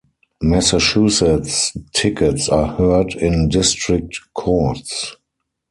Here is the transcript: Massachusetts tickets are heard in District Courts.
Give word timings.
Massachusetts 0.41 1.77
tickets 1.93 2.49
are 2.49 2.69
heard 2.75 3.13
in 3.13 3.49
District 3.49 4.19
Courts. 4.33 5.15